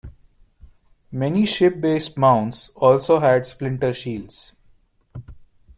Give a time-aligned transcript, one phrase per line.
[1.11, 4.53] Many ship based mounts also had splinter shields.